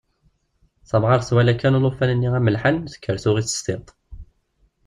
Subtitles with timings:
[0.89, 3.87] Tamɣart twala kan lṭufan-nni amelḥan tekker tuɣ-it s tiṭ.